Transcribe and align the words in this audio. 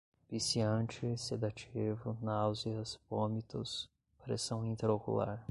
viciante, 0.31 1.15
sedativo, 1.15 2.17
náuseas, 2.23 2.99
vômitos, 3.07 3.87
pressão 4.23 4.65
intra-ocular 4.65 5.39